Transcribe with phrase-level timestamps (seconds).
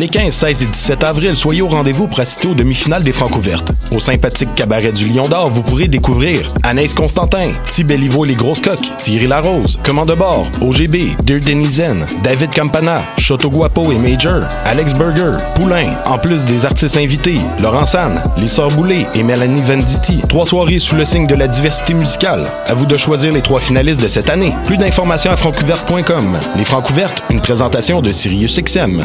[0.00, 3.70] Les 15, 16 et 17 avril, soyez au rendez-vous pour assister aux demi-finales des Francouvertes.
[3.94, 8.96] Au sympathique cabaret du Lion d'Or, vous pourrez découvrir Anaïs Constantin, Tibelivo Les Grosses Coques,
[8.96, 15.36] Thierry Larose, Commande bord, OGB, Dear Denizen, David Campana, Choto Guapo et Major, Alex Burger,
[15.54, 18.70] Poulain, en plus des artistes invités, Laurent San, Les Sœurs
[19.14, 20.22] et Mélanie Venditti.
[20.30, 22.50] Trois soirées sous le signe de la diversité musicale.
[22.64, 24.54] À vous de choisir les trois finalistes de cette année.
[24.64, 26.38] Plus d'informations à francouverte.com.
[26.56, 29.04] Les Francouvertes, une présentation de Sirius XM.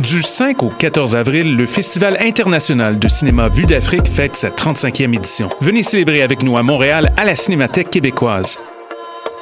[0.00, 5.14] Du 5 au 14 avril, le Festival international de cinéma Vue d'Afrique fête sa 35e
[5.14, 5.50] édition.
[5.60, 8.58] Venez célébrer avec nous à Montréal à la Cinémathèque québécoise.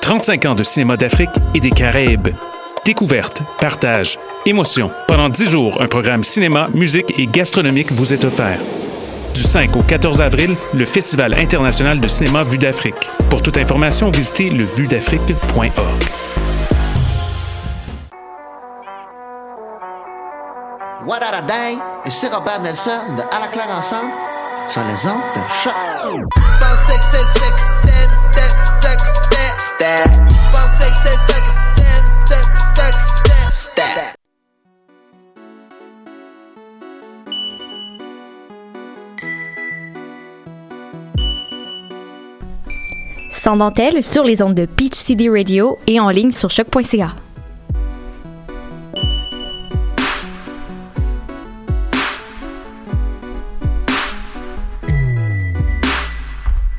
[0.00, 2.30] 35 ans de cinéma d'Afrique et des Caraïbes.
[2.84, 4.90] Découverte, partage, émotion.
[5.06, 8.58] Pendant 10 jours, un programme cinéma, musique et gastronomique vous est offert.
[9.36, 13.08] Du 5 au 14 avril, le Festival international de cinéma Vue d'Afrique.
[13.30, 16.27] Pour toute information, visitez levuedafrique.org.
[21.08, 24.12] What a Day et c'est Robert Nelson de À la claire ensemble
[24.68, 25.72] sur les ondes de choc.
[43.32, 47.14] Sans dentelle sur les ondes de Peach City Radio et en ligne sur choc.ca.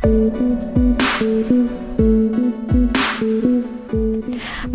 [0.09, 0.48] Mm-hmm.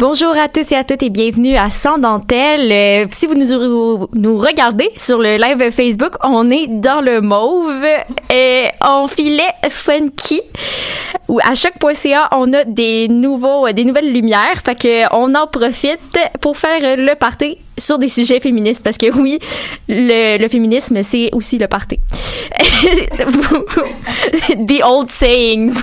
[0.06, 2.70] Bonjour à tous et à toutes et bienvenue à Sans Dentelle.
[2.70, 7.86] Euh, si vous nous, regardez sur le live Facebook, on est dans le mauve
[8.30, 10.42] et on filet funky.
[11.28, 14.60] Ou à chaque.ca, on a des nouveaux, des nouvelles lumières.
[14.62, 19.10] Fait que on en profite pour faire le party sur des sujets féministes parce que
[19.10, 19.38] oui,
[19.88, 21.98] le, le féminisme c'est aussi le party.
[24.68, 25.72] The old saying.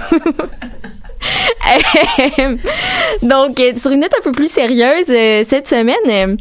[3.22, 6.36] Donc, euh, sur une note un peu plus sérieuse, euh, cette semaine, euh,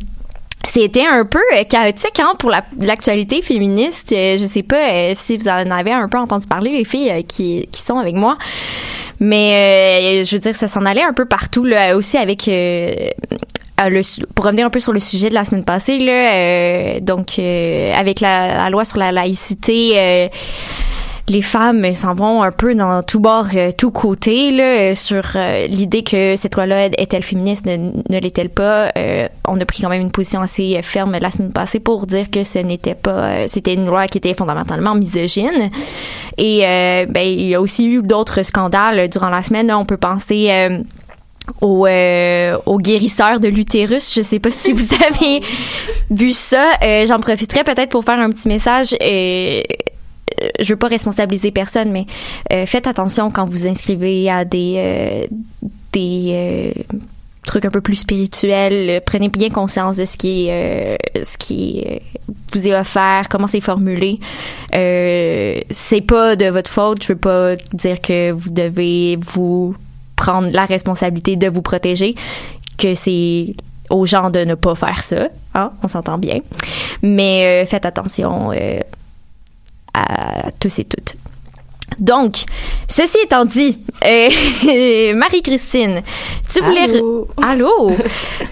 [0.69, 4.11] c'était un peu chaotique hein, pour l'actualité féministe.
[4.11, 7.99] je sais pas si vous en avez un peu entendu parler, les filles qui, sont
[7.99, 8.37] avec moi.
[9.21, 12.51] Mais je veux dire, ça s'en allait un peu partout, là, aussi avec...
[14.35, 18.59] Pour revenir un peu sur le sujet de la semaine passée, là, donc avec la,
[18.59, 20.29] la, loi sur la laïcité,
[21.31, 25.69] les femmes s'en vont un peu dans tout bord, euh, tout côté là, sur euh,
[25.69, 28.91] l'idée que cette loi-là est-elle féministe, ne, ne l'est-elle pas?
[28.99, 32.31] Euh, on a pris quand même une position assez ferme la semaine passée pour dire
[32.31, 35.71] que ce n'était pas, c'était une loi qui était fondamentalement misogyne.
[36.37, 39.71] Et ben il y a aussi eu d'autres scandales durant la semaine.
[39.73, 40.51] on peut penser
[41.63, 44.13] euh, au de l'utérus.
[44.15, 45.43] Je sais pas si vous avez
[46.11, 46.73] vu ça.
[47.07, 48.95] J'en profiterai peut-être pour faire un petit message.
[48.95, 49.63] Euh, euh,
[50.61, 52.07] je veux pas responsabiliser personne, mais
[52.53, 55.27] euh, faites attention quand vous inscrivez à des euh,
[55.93, 56.73] des
[57.45, 59.03] trucs un peu plus spirituels.
[59.05, 61.85] Prenez bien conscience de ce qui est ce qui
[62.53, 64.21] vous est offert, comment c'est formulé.
[64.73, 67.03] c'est pas de votre faute.
[67.03, 69.75] Je veux pas dire que vous devez vous
[70.17, 72.15] prendre la responsabilité de vous protéger,
[72.79, 73.55] que c'est
[73.89, 75.29] aux gens de ne pas faire ça.
[75.55, 76.41] Hein, on s'entend bien.
[77.03, 78.53] Mais faites attention
[79.95, 81.17] à tous et toutes.
[81.99, 82.45] Donc,
[82.89, 86.01] ceci étant dit, euh, Marie-Christine,
[86.49, 87.93] tu voulais allô, allô?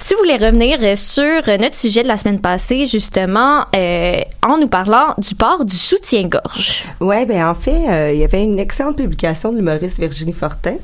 [0.07, 5.15] tu voulais revenir sur notre sujet de la semaine passée justement euh, en nous parlant
[5.17, 6.85] du port du soutien-gorge.
[7.01, 10.77] Ouais, ben en fait, euh, il y avait une excellente publication de l'humoriste Virginie Fortin.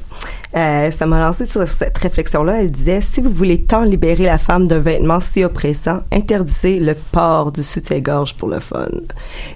[0.54, 2.60] ça m'a lancé sur cette réflexion-là.
[2.60, 6.94] Elle disait si vous voulez tant libérer la femme d'un vêtement si oppressant, interdisez le
[6.94, 8.88] port du soutien-gorge pour le fun.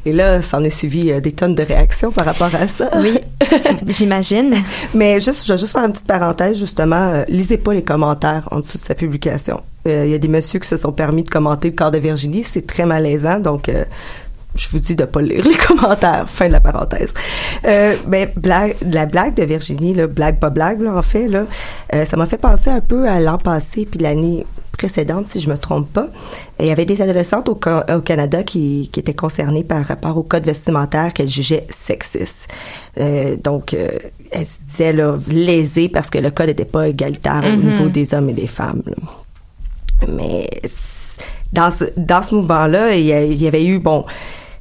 [0.05, 2.88] Et là, ça en est suivi des tonnes de réactions par rapport à ça.
[2.97, 3.19] Oui,
[3.89, 4.55] j'imagine.
[4.95, 7.13] Mais juste, je vais juste faire une petite parenthèse, justement.
[7.13, 9.61] euh, lisez pas les commentaires en dessous de sa publication.
[9.87, 11.99] Euh, Il y a des messieurs qui se sont permis de commenter le corps de
[11.99, 12.43] Virginie.
[12.45, 13.85] C'est très malaisant, donc euh,
[14.55, 16.29] je vous dis de pas lire les commentaires.
[16.29, 17.15] Fin de la parenthèse.
[17.65, 21.45] Euh, mais blague, la blague de Virginie, là, blague pas blague, là, en fait, là,
[21.95, 24.45] euh, ça m'a fait penser un peu à l'an passé puis l'année
[24.79, 26.09] précédente, si je me trompe pas.
[26.59, 30.17] Il y avait des adolescentes au, Ca- au Canada qui, qui étaient concernées par rapport
[30.17, 32.49] au code vestimentaire qu'elles jugeaient sexiste.
[32.99, 33.89] Euh, donc, euh,
[34.33, 38.15] elles se disaient là, lésées parce que le code n'était pas égalitaire au niveau des
[38.15, 38.83] hommes et des femmes.
[38.87, 38.97] là.
[40.09, 40.49] Mais
[41.53, 44.05] dans ce, dans ce mouvement-là, il il y avait eu, bon,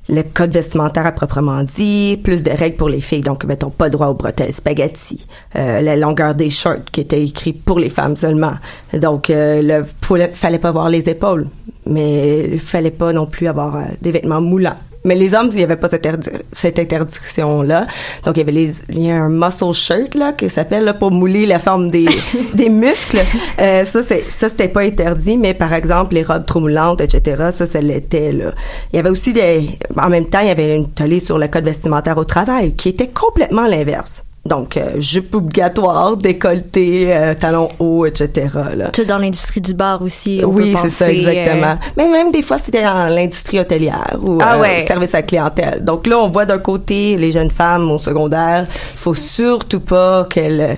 [0.10, 3.90] le code vestimentaire à proprement dit, plus de règles pour les filles, donc mettons pas
[3.90, 5.26] droit aux bretelles spaghetti,
[5.56, 8.54] euh, la longueur des shorts qui était écrit pour les femmes seulement,
[8.94, 11.48] donc euh, le fallait, fallait pas voir les épaules,
[11.86, 14.78] mais fallait pas non plus avoir euh, des vêtements moulants.
[15.08, 17.88] Mais les hommes, il n'y avait pas cette, interdi- cette interdiction-là.
[18.26, 20.94] Donc, il y avait les, il y a un muscle shirt, là, qui s'appelle, là,
[20.94, 22.08] pour mouler la forme des,
[22.54, 23.22] des muscles.
[23.60, 27.52] Euh, ça, c'est, ça, c'était pas interdit, mais par exemple, les robes trop moulantes, etc.,
[27.54, 28.52] ça, ça l'était, là.
[28.92, 31.48] Il y avait aussi des, en même temps, il y avait une tollée sur le
[31.48, 34.24] code vestimentaire au travail, qui était complètement l'inverse.
[34.48, 38.90] Donc, euh, jupe obligatoire, décolleté, euh, talons hauts, etc., là.
[38.90, 40.42] Tout dans l'industrie du bar aussi.
[40.44, 41.72] on Oui, c'est ça, exactement.
[41.72, 44.86] euh, Mais même des fois, c'était dans l'industrie hôtelière ou Ah euh, ouais.
[44.88, 45.84] service à clientèle.
[45.84, 48.66] Donc là, on voit d'un côté les jeunes femmes au secondaire,
[48.96, 50.78] faut surtout pas qu'elles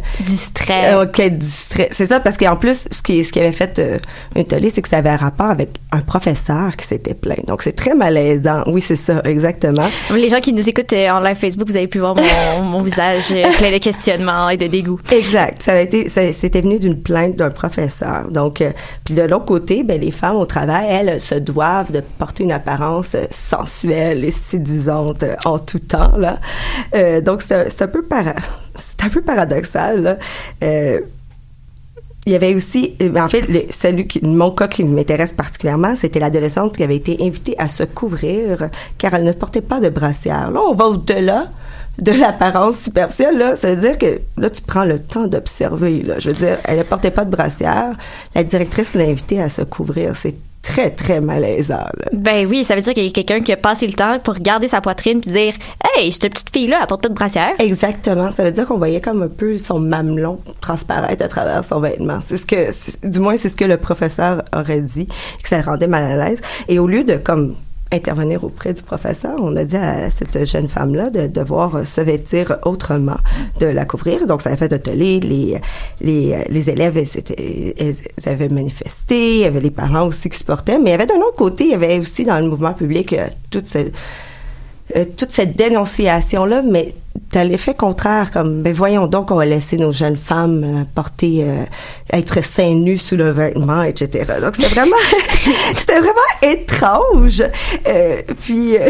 [0.70, 1.90] euh, qu'elles distraient.
[1.92, 3.98] C'est ça, parce qu'en plus, ce qui, ce qui avait fait euh,
[4.36, 7.46] un tollé, c'est que ça avait un rapport avec un professeur qui s'était plaint.
[7.48, 8.64] Donc c'est très malaisant.
[8.68, 9.88] Oui, c'est ça, exactement.
[10.14, 13.34] Les gens qui nous écoutent en live Facebook, vous avez pu voir mon, mon visage
[13.60, 15.02] plein de questionnements et de dégoût.
[15.12, 15.62] Exact.
[15.62, 18.32] Ça a été, c'était venu d'une plainte d'un professeur.
[18.32, 18.72] Donc, euh,
[19.04, 22.54] puis de l'autre côté, ben les femmes au travail, elles, se doivent de porter une
[22.54, 26.40] apparence euh, sensuelle et séduisante euh, en tout temps là.
[26.96, 28.36] Euh, donc c'est, un peu para,
[28.76, 30.04] c'est un peu paradoxal.
[30.04, 30.18] Là.
[30.64, 31.02] Euh,
[32.26, 36.20] il y avait aussi, euh, en fait, celui qui, mon cas qui m'intéresse particulièrement, c'était
[36.20, 40.52] l'adolescente qui avait été invitée à se couvrir car elle ne portait pas de brassière.
[40.52, 41.48] Là, on va au-delà
[42.02, 43.56] de l'apparence superficielle, là.
[43.56, 46.16] Ça veut dire que, là, tu prends le temps d'observer, là.
[46.20, 47.96] Je veux dire, elle ne portait pas de brassière.
[48.36, 50.16] La directrice l'a invitée à se couvrir.
[50.16, 52.10] C'est très, très malaisant, là.
[52.14, 54.36] Ben oui, ça veut dire qu'il y a quelqu'un qui a passé le temps pour
[54.36, 55.54] regarder sa poitrine puis dire
[55.84, 57.54] Hey, cette petite fille-là, elle porte pas de brassière.
[57.60, 58.32] Exactement.
[58.32, 62.20] Ça veut dire qu'on voyait comme un peu son mamelon transparaître à travers son vêtement.
[62.24, 65.88] C'est ce que, du moins, c'est ce que le professeur aurait dit, que ça rendait
[65.88, 66.42] mal à l'aise.
[66.68, 67.56] Et au lieu de, comme,
[67.92, 72.58] intervenir auprès du professeur, on a dit à cette jeune femme-là de devoir se vêtir
[72.64, 73.18] autrement,
[73.60, 74.28] de la couvrir.
[74.28, 75.20] Donc, ça a fait atelier.
[75.20, 75.60] Les,
[76.02, 77.96] les, les élèves, elles
[78.26, 79.36] avaient manifesté.
[79.36, 80.78] Il y avait les parents aussi qui se portaient.
[80.78, 83.14] Mais il y avait d'un autre côté, il y avait aussi dans le mouvement public
[83.14, 83.94] euh, toute cette,
[84.96, 86.96] euh, toute cette dénonciation-là, mais
[87.32, 91.44] t'as l'effet contraire, comme, ben voyons donc, on va laisser nos jeunes femmes euh, porter,
[91.44, 91.64] euh,
[92.12, 94.26] être seins nus sous le vêtement, etc.
[94.42, 94.96] Donc c'était vraiment,
[95.78, 97.44] c'était vraiment étrange.
[97.88, 98.90] Euh, puis, euh,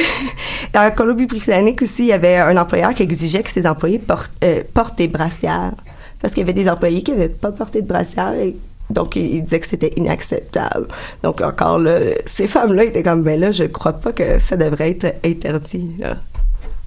[0.74, 4.31] dans la Colombie-Britannique aussi, il y avait un employeur qui exigeait que ses employés portent,
[4.44, 5.74] euh, portent des brassières.
[6.22, 8.56] Parce qu'il y avait des employés qui n'avaient pas porté de brassière et
[8.89, 10.88] donc, il, il disait que c'était inacceptable.
[11.24, 14.91] Donc, encore là, ces femmes-là étaient comme, ben là, je crois pas que ça devrait
[14.91, 15.91] être interdit.
[16.00, 16.17] là.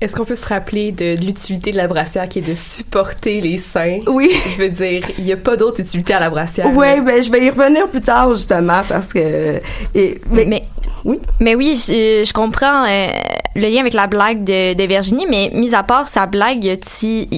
[0.00, 3.40] Est-ce qu'on peut se rappeler de, de l'utilité de la brassière qui est de supporter
[3.40, 4.00] les seins?
[4.08, 4.32] Oui.
[4.56, 6.74] Je veux dire, il n'y a pas d'autre utilité à la brassière.
[6.74, 9.60] Ouais, ben je vais y revenir plus tard justement parce que
[9.94, 10.62] et, mais, Mais,
[11.04, 11.18] oui.
[11.40, 13.08] mais oui, je, je comprends euh,
[13.54, 16.70] le lien avec la blague de, de Virginie, mais mis à part sa blague, y
[16.70, 17.28] a-t-il,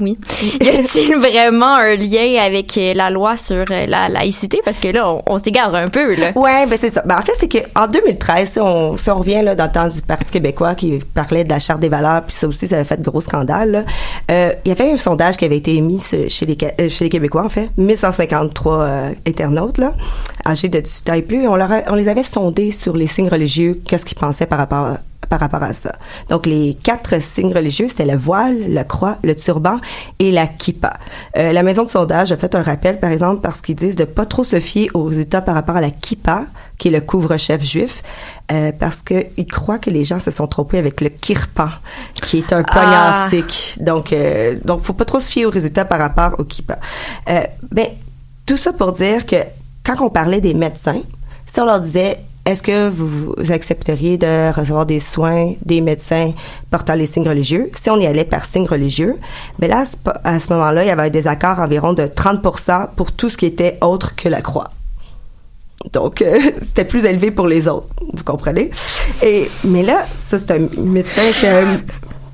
[0.00, 0.18] oui,
[0.60, 4.60] y a-t-il vraiment un lien avec euh, la loi sur euh, la laïcité?
[4.64, 6.32] Parce que là, on, on s'égare un peu, là.
[6.34, 7.02] Ouais, ben c'est ça.
[7.04, 9.72] Ben en fait, c'est que en 2013, si on, si on revient là dans le
[9.72, 12.76] temps du Parti québécois qui parlait de la charte des valeurs, puis ça aussi, ça
[12.76, 13.20] avait fait de gros
[14.30, 17.44] euh, il y avait un sondage qui avait été émis chez les chez les Québécois
[17.44, 19.92] en fait, 1153 euh, internautes là,
[20.46, 21.48] âgés de 18 ans et plus.
[21.48, 24.58] On leur a- on les avait sondés sur les signes religieux, qu'est-ce qu'ils pensaient par
[24.58, 25.92] rapport à par rapport à ça.
[26.28, 29.80] Donc, les quatre signes religieux, c'était le voile, la croix, le turban
[30.18, 30.94] et la kippa.
[31.38, 34.04] Euh, la maison de sondage a fait un rappel, par exemple, parce qu'ils disent de
[34.04, 36.44] pas trop se fier aux résultats par rapport à la kippa,
[36.78, 38.02] qui est le couvre-chef juif,
[38.52, 41.70] euh, parce qu'ils croient que les gens se sont trompés avec le kirpan,
[42.14, 43.30] qui est un poignard Ah.
[43.30, 43.76] sikh.
[43.80, 46.78] Donc, euh, donc, faut pas trop se fier aux résultats par rapport au kippa.
[47.30, 47.86] Euh, ben,
[48.46, 49.36] tout ça pour dire que
[49.84, 51.00] quand on parlait des médecins,
[51.46, 56.32] si on leur disait est-ce que vous, vous accepteriez de recevoir des soins des médecins
[56.70, 57.70] portant les signes religieux?
[57.74, 59.16] Si on y allait par signes religieux,
[59.58, 59.84] ben là,
[60.24, 63.46] à ce- moment-là, il y avait un désaccord environ de 30% pour tout ce qui
[63.46, 64.70] était autre que la croix.
[65.92, 68.70] Donc, euh, c'était plus élevé pour les autres, vous comprenez?
[69.22, 71.78] Et, mais là, ça, c'est un médecin, c'est un,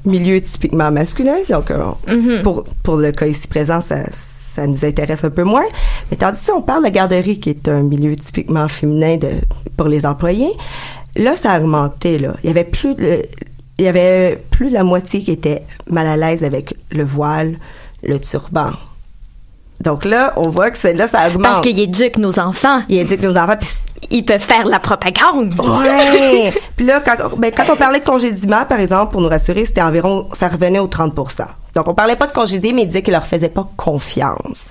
[0.06, 1.36] milieu typiquement masculin.
[1.50, 2.40] Donc, euh, Mhm.
[2.42, 3.96] pour, pour le cas ici présent, ça,
[4.60, 5.64] ça nous intéresse un peu moins.
[6.10, 9.30] Mais tandis si on parle de garderie, qui est un milieu typiquement féminin de,
[9.76, 10.52] pour les employés,
[11.16, 12.18] là, ça a augmenté.
[12.18, 12.34] Là.
[12.42, 13.22] Il y avait plus de,
[13.78, 17.56] il y avait plus de la moitié qui était mal à l'aise avec le voile,
[18.02, 18.72] le turban.
[19.80, 21.42] Donc là, on voit que c'est là, ça augmente.
[21.42, 22.82] Parce qu'ils éduquent nos enfants.
[22.90, 23.70] Il indique nos enfants, puis
[24.10, 25.54] Ils peuvent faire la propagande.
[25.58, 26.52] Ouais.
[26.76, 29.80] Puis là, quand, ben, quand on parlait de congédiement, par exemple, pour nous rassurer, c'était
[29.80, 31.14] environ, ça revenait aux 30
[31.74, 34.70] Donc, on parlait pas de congédier, mais il disait qu'il leur faisait pas confiance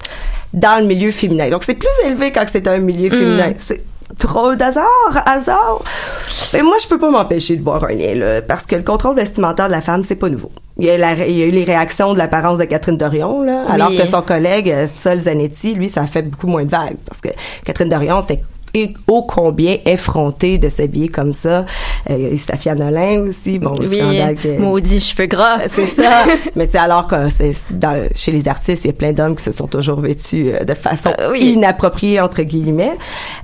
[0.53, 1.49] dans le milieu féminin.
[1.49, 3.53] Donc, c'est plus élevé quand c'est un milieu féminin.
[3.57, 3.81] C'est
[4.21, 4.87] drôle d'hasard,
[5.25, 5.81] hasard.
[6.53, 9.15] Mais moi, je peux pas m'empêcher de voir un lien, là, parce que le contrôle
[9.15, 10.51] vestimentaire de la femme, c'est pas nouveau.
[10.77, 13.43] Il y, a la- il y a eu les réactions de l'apparence de Catherine Dorion,
[13.43, 13.71] là, Oui.
[13.71, 16.95] alors que son collègue euh, Sol Zanetti, lui, ça a fait beaucoup moins de vagues,
[17.05, 17.29] parce que
[17.65, 18.41] Catherine Dorion, c'était
[18.73, 21.65] et ô combien effronté de s'habiller comme ça.
[22.09, 24.59] Euh, Safia Nolin aussi, bon, le Oui, scandale que...
[24.59, 25.57] maudit cheveux gras.
[25.75, 26.25] C'est ça.
[26.55, 29.35] Mais tu sais, alors que c'est dans, chez les artistes, il y a plein d'hommes
[29.35, 31.53] qui se sont toujours vêtus euh, de façon Euh, oui.
[31.53, 32.97] inappropriée, entre guillemets.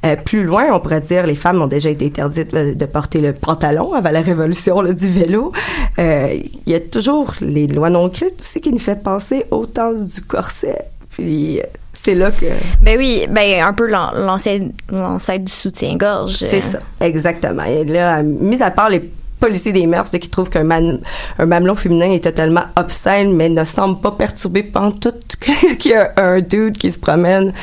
[0.06, 3.20] Euh, plus loin, on pourrait dire, les femmes ont déjà été interdites euh, de porter
[3.22, 5.52] le pantalon avant la révolution là, du vélo.
[6.00, 6.30] Euh,
[6.66, 9.94] Il y a toujours les lois non écrites aussi qui nous fait penser au temps
[9.94, 10.78] du corset.
[11.16, 12.46] Puis euh, c'est là que...
[12.82, 16.36] Ben oui, ben un peu l'an- l'ancêtre du soutien-gorge.
[16.38, 17.64] C'est ça, exactement.
[17.64, 22.12] Et là, mis à part les policiers des mœurs qui trouvent qu'un un mamelon féminin
[22.12, 25.14] est totalement obscène, mais ne semble pas perturbé pendant tout
[25.80, 27.54] qu'il y a un dude qui se promène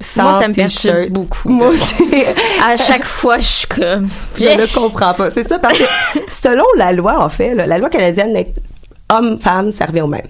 [0.00, 1.48] sans Moi, ça me perturbe beaucoup.
[1.48, 1.94] Moi aussi.
[2.66, 4.08] À chaque fois, je suis comme.
[4.38, 5.30] Je ne comprends pas.
[5.30, 5.84] C'est ça parce que
[6.32, 8.36] selon la loi, en fait, là, la loi canadienne,
[9.08, 10.26] hommes-femmes, ça revient au même.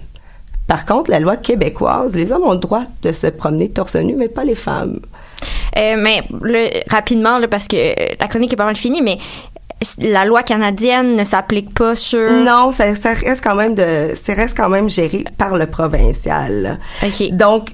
[0.67, 4.15] Par contre, la loi québécoise, les hommes ont le droit de se promener torse nu,
[4.15, 4.99] mais pas les femmes.
[5.77, 9.17] Euh, mais le- rapidement, là, parce que euh, la chronique est pas mal finie, mais
[9.99, 12.31] la loi canadienne ne s'applique pas sur.
[12.31, 16.79] Non, ça, ça reste quand même de, ça reste quand même géré par le provincial.
[17.03, 17.31] OK.
[17.31, 17.71] Donc,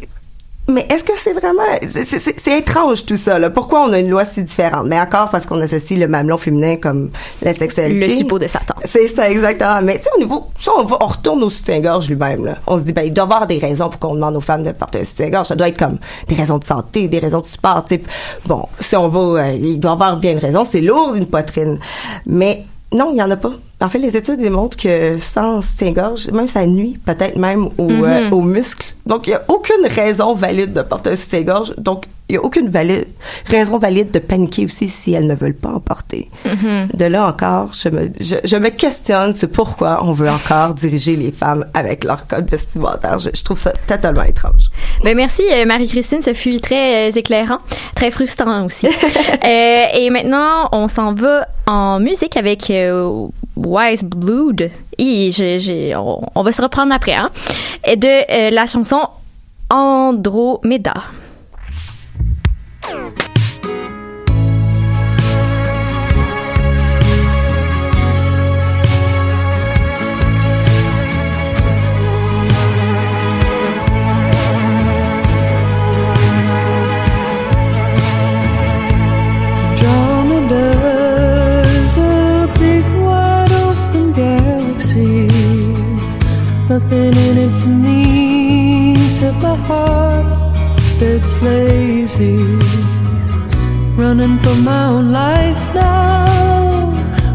[0.70, 3.40] mais est-ce que c'est vraiment, c'est- étrange tout ça.
[3.40, 3.50] Là?
[3.50, 4.86] Pourquoi on a une loi si différente?
[4.86, 7.12] Mais encore parce qu'on associe le mamelon féminin comme
[7.42, 8.00] la sexualité.
[8.08, 8.76] Le suppôt de Satan.
[8.86, 9.82] C'est ça, exactement.
[9.84, 12.56] Mais tu sais, au niveau, si on, va, on retourne au soutien-gorge lui-même, là.
[12.68, 14.64] On se dit, ben, il doit y avoir des raisons pour qu'on demande aux femmes
[14.64, 15.48] de porter un soutien-gorge.
[15.48, 15.98] Ça doit être comme
[16.28, 18.02] des raisons de santé, des raisons de support, tu sais.
[18.46, 20.66] Bon, si on va, euh, il doit y avoir bien une raison.
[20.66, 21.80] C'est lourd, une poitrine.
[22.26, 23.52] Mais non, il y en a pas.
[23.82, 28.30] En fait, les études démontrent que sans soutien-gorge, même ça nuit peut-être même aux, euh,
[28.30, 28.94] aux muscles.
[29.06, 31.74] Donc, il y a aucune raison valide de porter un soutien-gorge.
[31.78, 33.08] Donc, il y a aucune valide,
[33.46, 36.30] raison valide de paniquer aussi si elles ne veulent pas en porter.
[36.94, 41.16] De là encore, je me, je, je me questionne sur pourquoi on veut encore diriger
[41.16, 43.18] les femmes avec leur code vestimentaire.
[43.18, 44.70] Je, je trouve ça totalement étrange.
[45.04, 47.60] Ben merci euh, Marie-Christine, ce fut très euh, éclairant,
[47.96, 48.88] très frustrant aussi.
[49.46, 54.70] Euh, et maintenant, on s'en va en musique avec euh, Wise Blood.
[54.98, 55.32] Et
[55.96, 57.32] on, on va se reprendre après, hein?
[57.88, 59.08] De la chanson
[59.70, 60.94] Andromeda.
[89.70, 90.26] Heart
[91.00, 92.38] that's lazy.
[94.02, 96.90] Running for my own life now.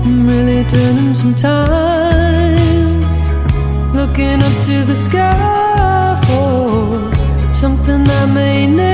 [0.04, 3.00] I'm really turning some time.
[3.98, 8.93] Looking up to the sky for something I may never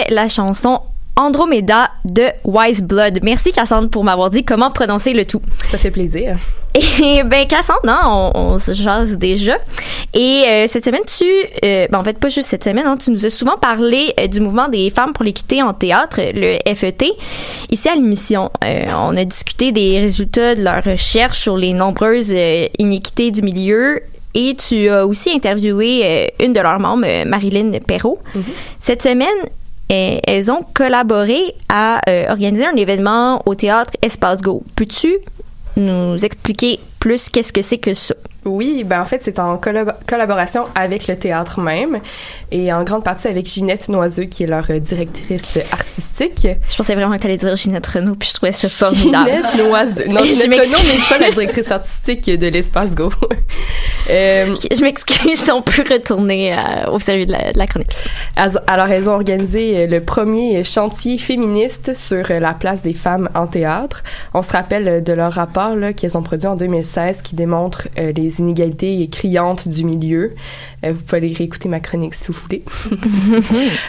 [0.00, 0.80] c'était la chanson
[1.16, 3.20] Andromeda de Wise Blood.
[3.22, 5.42] Merci Cassandre pour m'avoir dit comment prononcer le tout.
[5.70, 6.38] Ça fait plaisir.
[6.74, 9.58] Et ben Cassandre, hein, on, on se jase déjà.
[10.14, 11.24] Et euh, cette semaine, tu,
[11.64, 14.28] euh, ben, en fait pas juste cette semaine, hein, tu nous as souvent parlé euh,
[14.28, 17.12] du mouvement des femmes pour l'équité en théâtre, le FET.
[17.70, 22.34] Ici à l'émission, on a discuté des résultats de leur recherche sur les nombreuses
[22.78, 24.00] iniquités du milieu.
[24.32, 28.20] Et tu as aussi interviewé une de leurs membres, Marilyn Perrault.
[28.80, 29.26] Cette semaine,
[29.90, 34.62] elles ont collaboré à euh, organiser un événement au théâtre Espace Go.
[34.76, 35.18] Peux-tu
[35.76, 38.14] nous expliquer plus qu'est-ce que c'est que ça?
[38.44, 41.98] Oui, ben en fait, c'est en collab- collaboration avec le théâtre même
[42.50, 46.48] et en grande partie avec Ginette Noiseux, qui est leur euh, directrice artistique.
[46.70, 49.28] Je pensais vraiment que t'allais dire Ginette Renault, puis je trouvais ça formidable.
[49.30, 50.04] Ginette Noiseux.
[50.08, 50.66] Non, Je Ginette.
[50.66, 53.10] Renaud n'est pas la directrice artistique de l'Espace Go.
[54.08, 57.92] Euh, Je m'excuse on peut retourner euh, au sérieux de la, de la chronique.
[58.66, 64.02] Alors, elles ont organisé le premier chantier féministe sur la place des femmes en théâtre.
[64.34, 68.29] On se rappelle de leur rapport qu'elles ont produit en 2016 qui démontre euh, les
[68.38, 70.34] inégalités criantes du milieu.
[70.84, 72.62] Euh, vous pouvez aller réécouter ma chronique si vous voulez.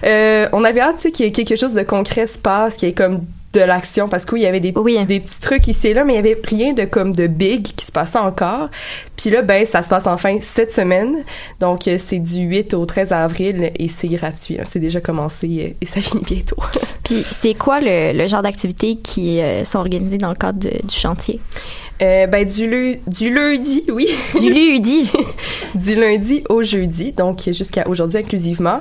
[0.05, 2.91] Euh, on avait hâte qu'il y ait quelque chose de concret se passe, qu'il y
[2.91, 3.21] ait comme
[3.53, 5.03] de l'action parce qu'il y avait des, Oui.
[5.05, 7.63] des petits trucs ici et là mais il y avait rien de comme de big
[7.75, 8.69] qui se passait encore
[9.17, 11.15] puis là ben ça se passe enfin cette semaine
[11.59, 14.63] donc euh, c'est du 8 au 13 avril et c'est gratuit là.
[14.63, 16.55] c'est déjà commencé et ça finit bientôt
[17.03, 20.87] Puis c'est quoi le, le genre d'activités qui euh, sont organisées dans le cadre de-
[20.87, 21.41] du chantier?
[22.01, 24.07] Euh, ben du, lu- du lundi oui
[24.39, 25.09] Du lundi.
[25.75, 28.79] du lundi au jeudi, donc jusqu'à aujourd'hui inclusivement.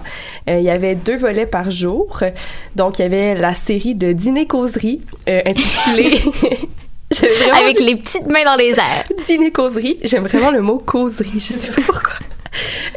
[0.48, 2.22] Euh, il y avait deux volets par jour.
[2.76, 6.18] Donc, il y avait la série de dîner-causerie euh, intitulée...
[7.61, 9.04] Avec les petites mains dans les airs.
[9.26, 9.98] dîner-causerie.
[10.04, 12.12] J'aime vraiment le mot causerie, je sais pas pourquoi.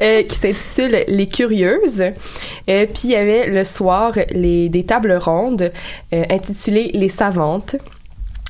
[0.04, 2.02] Euh, qui s'intitule Les Curieuses.
[2.02, 5.72] Euh, puis il y avait le soir les, des tables rondes
[6.14, 7.76] euh, intitulées Les Savantes.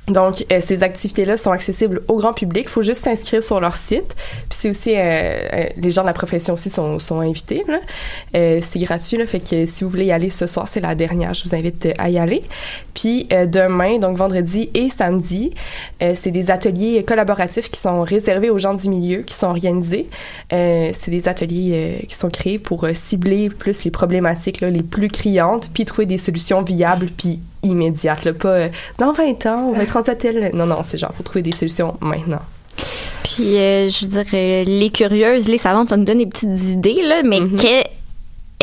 [0.09, 2.65] Donc, euh, ces activités-là sont accessibles au grand public.
[2.65, 4.15] Il faut juste s'inscrire sur leur site.
[4.49, 7.63] Puis c'est aussi, euh, euh, les gens de la profession aussi sont, sont invités.
[7.67, 7.79] là.
[8.35, 10.93] Euh, c'est gratuit, là, fait que si vous voulez y aller ce soir, c'est la
[10.93, 11.33] dernière.
[11.33, 12.43] Je vous invite euh, à y aller.
[12.93, 15.53] Puis euh, demain, donc vendredi et samedi,
[16.15, 20.07] c'est des ateliers collaboratifs qui sont réservés aux gens du milieu, qui sont organisés.
[20.49, 25.69] C'est des ateliers qui sont créés pour cibler plus les problématiques là, les plus criantes,
[25.73, 28.23] puis trouver des solutions viables puis immédiates.
[28.25, 30.51] Là, pas euh, dans 20 ans, on va être rendu à tel...
[30.53, 32.39] Non, non, c'est genre pour trouver des solutions maintenant.
[33.23, 36.61] Puis, euh, je veux dire, euh, les curieuses, les savantes, ça nous donne des petites
[36.69, 37.55] idées, là, mais Mhm.
[37.55, 37.65] que-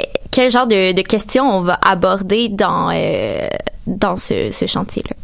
[0.00, 3.48] euh, quel genre de, de questions on va aborder dans, euh,
[3.86, 5.16] dans ce, ce chantier-là?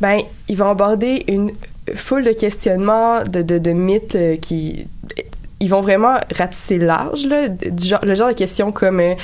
[0.00, 1.52] Ben, ils vont aborder une
[1.94, 4.86] foule de questionnements, de, de, de mythes qui...
[5.62, 9.14] Ils vont vraiment ratisser large, là, du genre, le genre de questions comme euh,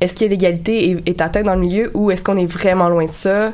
[0.00, 3.06] est-ce que l'égalité est, est atteinte dans le milieu ou est-ce qu'on est vraiment loin
[3.06, 3.52] de ça?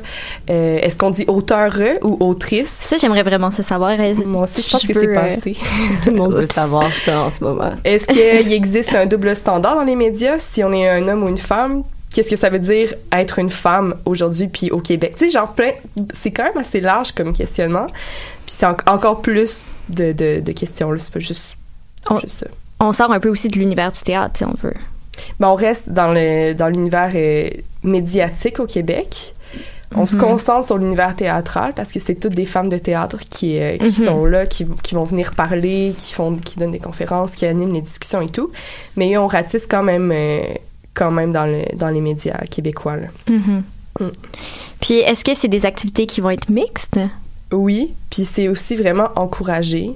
[0.49, 2.69] Euh, est-ce qu'on dit auteur ou autrice?
[2.69, 3.95] Ça, j'aimerais vraiment ça savoir.
[3.99, 5.55] Euh, Moi aussi, je pense je que c'est euh, passé.
[6.03, 7.71] Tout le monde veut savoir ça en ce moment.
[7.83, 10.37] Est-ce qu'il existe un double standard dans les médias?
[10.37, 11.81] Si on est un homme ou une femme?
[12.13, 15.15] Qu'est-ce que ça veut dire être une femme aujourd'hui puis au Québec?
[15.17, 15.71] Tu sais, genre plein,
[16.13, 17.87] c'est quand même assez large comme questionnement.
[17.87, 20.99] Puis c'est en- encore plus de, de, de questions, là.
[20.99, 21.57] C'est pas juste,
[22.09, 22.47] On- juste ça.
[22.79, 24.73] On sort un peu aussi de l'univers du théâtre, si on veut.
[25.39, 27.49] Ben, on reste dans le dans l'univers euh,
[27.83, 29.33] médiatique au Québec.
[29.95, 30.21] On se Mhm.
[30.23, 34.01] concentre sur l'univers théâtral parce que c'est toutes des femmes de théâtre qui, euh, qui
[34.01, 34.07] Mhm.
[34.07, 37.71] sont là, qui, qui vont venir parler, qui font, qui donnent des conférences, qui animent
[37.73, 38.51] les discussions et tout.
[38.97, 40.41] Mais on ratisse quand même, euh,
[40.93, 42.97] quand même dans, le, dans les médias québécois.
[42.97, 43.07] là.
[43.29, 43.63] Mhm.
[44.01, 44.07] Mm.
[44.81, 46.99] Puis est-ce que c'est des activités qui vont être mixtes?
[47.55, 49.91] Oui, puis c'est aussi vraiment encouragé.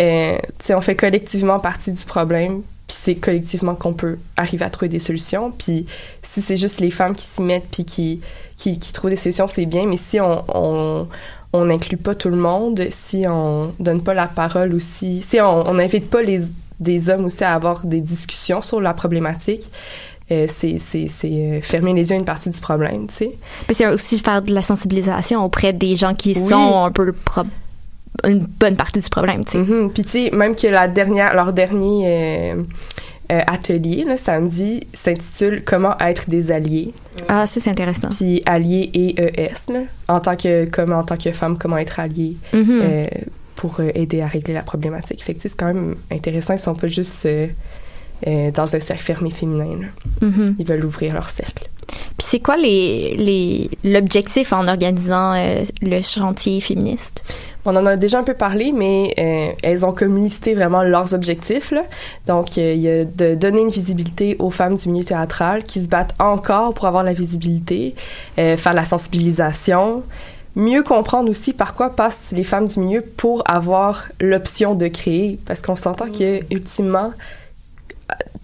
[0.00, 0.38] Euh,
[0.70, 4.98] on fait collectivement partie du problème, puis c'est collectivement qu'on peut arriver à trouver des
[4.98, 5.52] solutions.
[5.52, 5.86] Puis
[6.22, 8.20] si c'est juste les femmes qui s'y mettent puis qui,
[8.56, 9.86] qui, trouvent des solutions, c'est bien.
[9.86, 10.44] Mais si on
[11.54, 15.68] on n'inclut pas tout le monde, si on donne pas la parole aussi, si on
[15.68, 16.40] on n'invite pas les
[16.80, 19.70] des hommes aussi à avoir des discussions sur la problématique,
[20.34, 20.78] euh, c'est
[21.24, 23.30] euh, fermer les yeux à une partie du problème, tu sais.
[23.66, 26.46] Puis c'est aussi faire de la sensibilisation auprès des gens qui Oui.
[26.46, 27.12] sont un peu
[28.24, 29.58] une bonne partie du problème, tu sais.
[29.58, 29.90] Mhm.
[29.92, 32.62] Puis tu sais, même que la dernière, leur dernier euh,
[33.46, 36.92] atelier, là, samedi, s'intitule Comment être des alliés.
[37.28, 38.10] Ah, ça, c'est intéressant.
[38.10, 41.98] Puis alliés et ES, là, en tant que, comme en tant que femme, comment être
[42.00, 42.80] alliée Mhm.
[42.82, 43.06] euh,
[43.56, 45.22] pour aider à régler la problématique.
[45.24, 46.52] Fait que c'est quand même intéressant.
[46.54, 47.46] Ils sont pas juste euh,
[48.26, 49.88] euh, dans un cercle fermé féminin.
[50.20, 50.56] Mhm.
[50.58, 51.68] Ils veulent ouvrir leur cercle.
[52.16, 57.24] Puis c'est quoi les les l'objectif en organisant euh, le chantier féministe?
[57.66, 61.14] On en a déjà un peu parlé, mais euh, elles ont comme listé vraiment leurs
[61.14, 61.70] objectifs.
[61.70, 61.84] Là.
[62.26, 65.80] Donc, euh, il y a de donner une visibilité aux femmes du milieu théâtral qui
[65.80, 67.94] se battent encore pour avoir la visibilité,
[68.36, 70.02] faire la sensibilisation,
[70.56, 75.38] mieux comprendre aussi par quoi passent les femmes du milieu pour avoir l'option de créer.
[75.46, 77.12] Parce qu'on s'entend que, ultimement,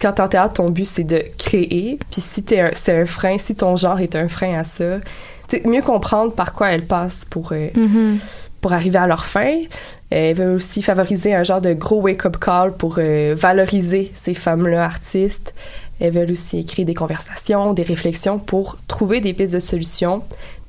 [0.01, 1.99] quand t'es en théâtre, ton but, c'est de créer.
[2.11, 4.99] Puis si t'es un- c'est un frein, si ton genre est un frein à ça,
[5.49, 7.53] t'sais, mieux comprendre par quoi elles passent pour...
[7.53, 7.69] euh,
[8.61, 9.55] pour arriver à leur fin.
[10.13, 14.35] Euh, Ils veulent aussi favoriser un genre de gros wake-up call pour euh, valoriser ces
[14.35, 15.55] femmes-là artistes.
[15.99, 20.23] Elles veulent aussi écrire des conversations, des réflexions pour trouver des pistes de solutions,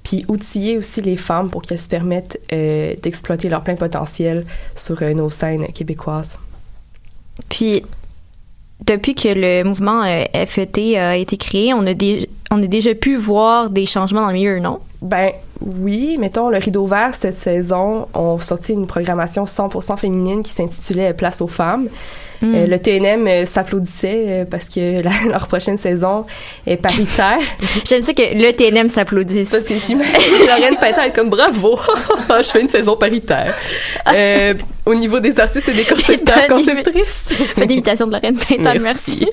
[0.03, 5.29] puis outiller aussi les femmes pour qu'elles se permettent d'exploiter leur plein potentiel sur nos
[5.29, 6.37] scènes québécoises.
[7.49, 7.83] Puis
[8.85, 11.93] depuis que le mouvement euh, FET a été créé, on a
[12.51, 14.79] on a déjà pu voir des changements dans le milieu, non?
[15.01, 15.31] Ben
[15.61, 21.13] oui, mettons le rideau vert cette saison, on sorti une programmation 100% féminine qui s'intitulait
[21.13, 21.87] Place aux femmes.
[22.41, 22.55] Mm.
[22.55, 26.25] Euh, le TNM euh, s'applaudissait euh, parce que la- leur prochaine saison
[26.65, 27.37] est paritaire.
[27.85, 29.49] J'aime ça que le TNM s'applaudisse.
[29.49, 31.77] parce que j'imagine Lorraine Pintal est comme bravo,
[32.39, 33.53] je fais une saison paritaire.
[34.87, 37.25] Au niveau des artistes et des concepteurs, Bonne conceptrices.
[37.55, 39.27] Pas d'imitation de Lorraine Pintal, merci.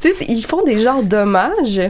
[0.00, 1.80] tu sais, ils font des genres d'hommages,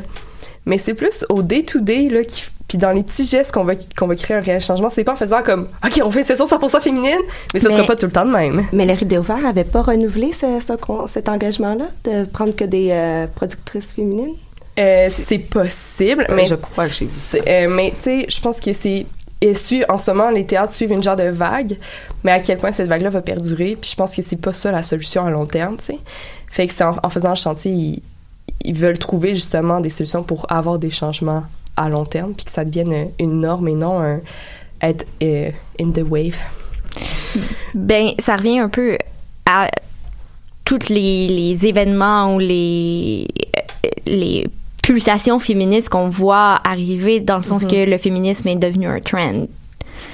[0.67, 4.09] mais c'est plus au day-to-day, là, qui- puis dans les petits gestes qu'on va, qu'on
[4.09, 4.91] va créer un réel changement.
[4.91, 7.19] C'est pas en faisant comme, OK, on fait une saison 100% féminine,
[7.55, 8.67] mais ça Mais- sera pas tout le temps de même.
[8.73, 10.59] Mais le rideau vert avait pas renouvelé ce-
[11.07, 14.35] cet engagement-là de prendre que des euh, productrices féminines?
[14.79, 17.13] Euh, c'est possible, mais je crois que j'ai vu.
[17.17, 19.07] C'est- euh, mais tu sais, je pense que c'est
[19.41, 21.77] et suit- en ce moment les théâtres suivent une genre de vague,
[22.25, 24.71] mais à quel point cette vague-là va perdurer, puis je pense que c'est pas ça
[24.73, 25.99] la solution à long terme, tu sais.
[26.51, 28.03] Fait que c'est en, en faisant le chantier,
[28.67, 31.45] ils veulent trouver justement des solutions pour avoir des changements
[31.77, 34.21] à long terme, puis que ça devienne euh, une norme et non un
[34.83, 35.51] être euh,
[35.81, 36.37] in the wave.
[37.75, 38.97] Ben, ça revient un peu
[39.45, 39.69] à
[40.65, 43.27] tous les, les événements ou les,
[43.57, 43.61] euh,
[44.07, 44.49] les
[44.83, 47.71] pulsations féministes qu'on voit arriver dans le sens Mhm.
[47.71, 49.47] que le féminisme est devenu un trend,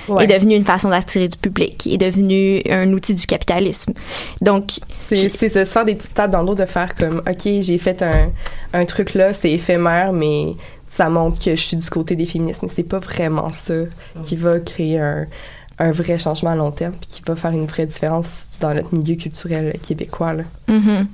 [0.09, 0.25] Ouais.
[0.25, 3.93] est devenu une façon d'attirer du public, est devenu un outil du capitalisme.
[4.41, 5.15] Donc, C'est
[5.49, 8.31] se faire des petites tables dans le dos, de faire comme, OK, j'ai fait un,
[8.73, 10.55] un truc là, c'est éphémère, mais
[10.87, 12.63] ça montre que je suis du côté des féministes.
[12.63, 13.75] Mais c'est pas vraiment ça
[14.23, 15.27] qui va créer un,
[15.79, 18.95] un vrai changement à long terme, puis qui va faire une vraie différence dans notre
[18.95, 20.35] milieu culturel québécois.
[20.35, 20.43] Là.
[20.69, 21.07] Mhm.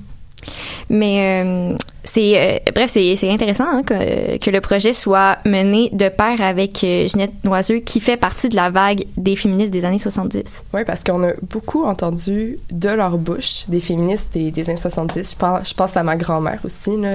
[0.91, 5.91] Mais euh, c'est euh, bref, c'est c'est intéressant hein, que, que le projet soit mené
[5.93, 9.85] de pair avec euh, Ginette Noiseux, qui fait partie de la vague des féministes des
[9.85, 10.63] années 70.
[10.73, 15.33] Oui, parce qu'on a beaucoup entendu de leur bouche des féministes des, des années 70.
[15.33, 17.09] Je pense, je pense à ma grand-mère aussi, là,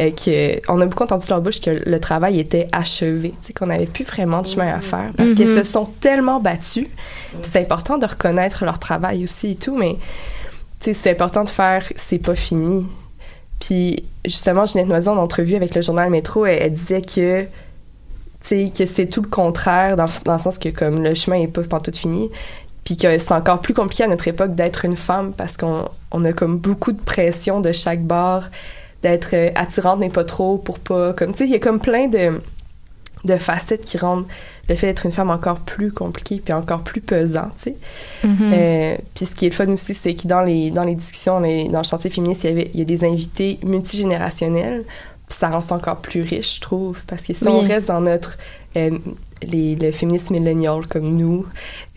[0.00, 3.48] euh, que on a beaucoup entendu de leur bouche que le travail était achevé, tu
[3.48, 5.34] sais, qu'on n'avait plus vraiment de chemin à faire parce Mhm.
[5.34, 6.88] qu'elles se sont tellement battues.
[7.42, 9.96] C'est important de reconnaître leur travail aussi et tout, mais
[10.82, 12.86] c'est important de faire c'est pas fini.
[13.60, 17.46] Puis justement, Ginette Noison, en entrevue avec le journal Métro, elle, disait que
[18.48, 21.96] que c'est tout le contraire dans, le- sens que comme le chemin est pas pantoute
[21.96, 22.28] fini
[22.84, 26.24] puis que c'est encore plus compliqué à notre époque d'être une femme parce qu'on on
[26.24, 28.50] a comme beaucoup de pression de chaque barre
[29.02, 31.78] d'être euh, attirante mais pas trop pour pas comme tu sais il y a comme
[31.80, 32.40] plein de
[33.24, 34.26] de facettes qui rendent
[34.68, 37.76] le fait d'être une femme encore plus compliqué puis encore plus pesant tu sais
[38.52, 41.40] euh, puis ce qui est le fun aussi, c'est que dans les, dans les discussions,
[41.40, 43.58] les- dans le chantier féministe, il y, avait, il y a des invités
[44.06, 44.84] multigénérationnels.
[45.28, 48.00] Puis ça rend ça encore plus riche, je trouve, parce que si on reste dans
[48.00, 48.36] notre
[48.76, 48.98] euh,
[49.42, 51.46] les, le féminisme millénial comme nous,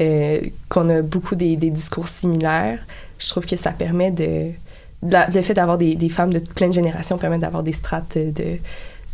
[0.01, 2.79] euh, qu'on a beaucoup des, des discours similaires,
[3.19, 4.51] je trouve que ça permet de,
[5.03, 7.73] de la- le fait d'avoir des, des femmes de plein de générations permet d'avoir des
[7.73, 8.57] strates de,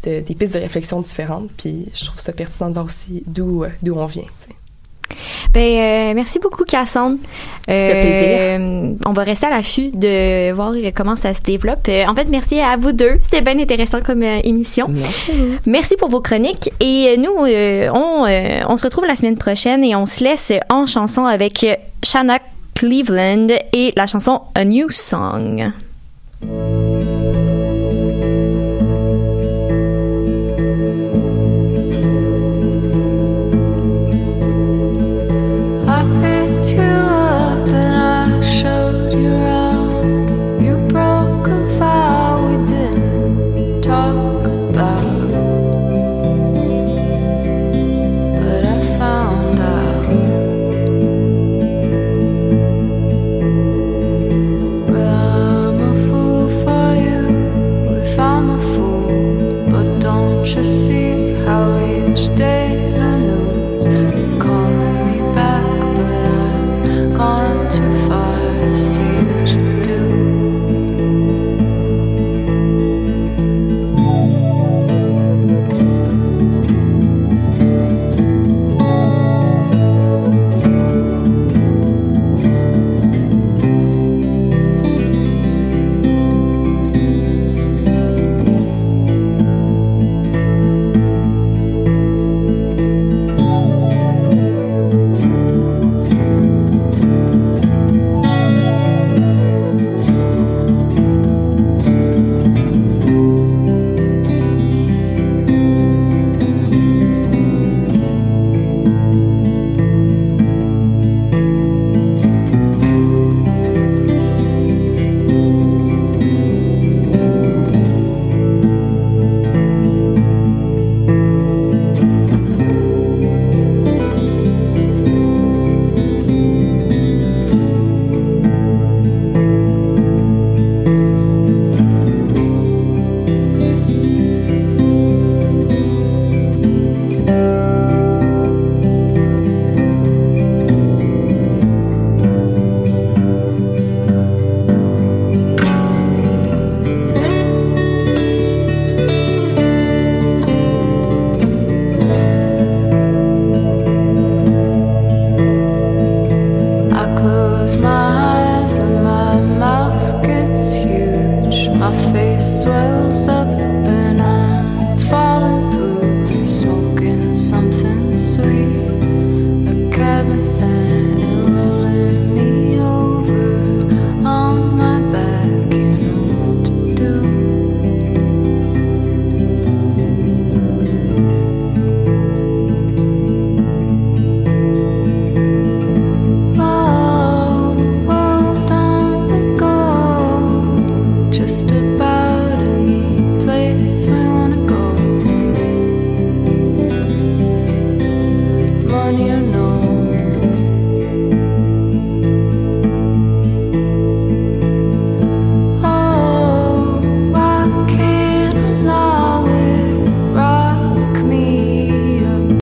[0.04, 1.50] de- des pistes de réflexion différentes.
[1.58, 4.24] Puis je trouve ça pertinent de voir aussi d'où euh, d'où on vient.
[5.54, 7.18] Ben, euh, merci beaucoup, Cassandre.
[7.66, 11.86] fait Euh, on va rester à l'affût de voir comment ça se développe.
[11.90, 13.16] Euh, en fait, merci à vous deux.
[13.22, 14.88] C'était bien intéressant comme euh, émission.
[14.88, 15.32] Merci.
[15.66, 16.72] Merci pour vos chroniques.
[16.80, 20.54] Et nous, euh, on, euh, on se retrouve la semaine prochaine et on se laisse
[20.70, 21.66] en chanson avec
[22.04, 22.40] Shanna
[22.74, 25.72] Cleveland et la chanson A New Song.